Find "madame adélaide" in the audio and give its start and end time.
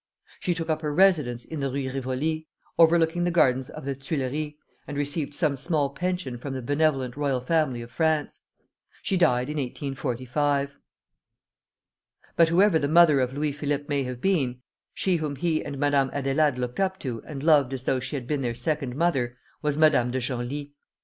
15.77-16.57